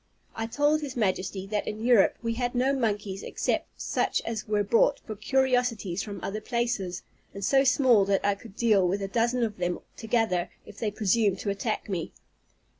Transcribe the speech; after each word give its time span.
I 0.35 0.47
told 0.47 0.81
his 0.81 0.97
Majesty, 0.97 1.45
that 1.45 1.67
in 1.67 1.85
Europe 1.85 2.17
we 2.23 2.33
had 2.33 2.55
no 2.55 2.73
monkeys 2.73 3.21
except 3.21 3.79
such 3.79 4.19
as 4.23 4.47
were 4.47 4.63
brought 4.63 4.99
for 5.01 5.15
curiosities 5.15 6.01
from 6.01 6.19
other 6.23 6.41
places, 6.41 7.03
and 7.35 7.45
so 7.45 7.63
small 7.63 8.03
that 8.05 8.25
I 8.25 8.33
could 8.33 8.55
deal 8.55 8.87
with 8.87 9.03
a 9.03 9.07
dozen 9.07 9.43
of 9.43 9.57
them 9.57 9.77
together, 9.95 10.49
if 10.65 10.79
they 10.79 10.89
presumed 10.89 11.37
to 11.41 11.51
attack 11.51 11.87
me. 11.87 12.13